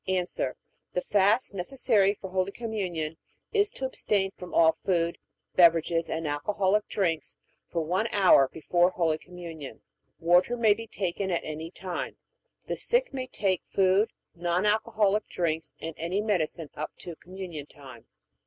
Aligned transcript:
A. 0.07 0.25
The 0.93 1.01
fast 1.03 1.53
necessary 1.53 2.15
for 2.15 2.31
Holy 2.31 2.51
Communion 2.51 3.17
is 3.53 3.69
to 3.69 3.85
abstain 3.85 4.31
from 4.35 4.51
all 4.51 4.75
food, 4.83 5.19
beverages, 5.55 6.09
and 6.09 6.25
alcoholic 6.27 6.87
drinks 6.89 7.35
for 7.69 7.81
one 7.81 8.07
hour 8.11 8.47
before 8.47 8.89
Holy 8.89 9.19
Communion. 9.19 9.83
Water 10.19 10.57
may 10.57 10.73
be 10.73 10.87
taken 10.87 11.29
at 11.29 11.43
any 11.43 11.69
time. 11.69 12.17
The 12.65 12.77
sick 12.77 13.13
may 13.13 13.27
take 13.27 13.61
food, 13.63 14.09
non 14.33 14.65
alcoholic 14.65 15.27
drinks, 15.27 15.75
and 15.79 15.93
any 15.99 16.19
medicine 16.19 16.71
up 16.73 16.89
to 16.97 17.15
Communion 17.17 17.67
time. 17.67 18.07